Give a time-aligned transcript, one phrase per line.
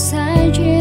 [0.00, 0.79] 才知。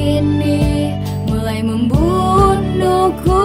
[0.00, 0.96] Kini
[1.28, 3.39] mulai membunuhku.